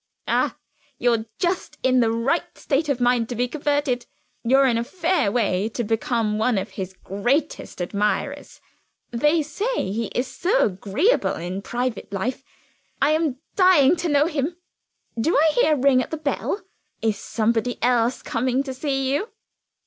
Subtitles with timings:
[0.27, 0.57] "Ah,
[0.97, 4.07] you're just in the right state of mind to be converted;
[4.43, 8.59] you're in a fair way to become one of his greatest admirers.
[9.11, 12.43] They say he is so agreeable in private life;
[12.99, 14.57] I am dying to know him.
[15.19, 16.61] Do I hear a ring at the bell?
[17.03, 19.29] Is somebody else coming to see you?"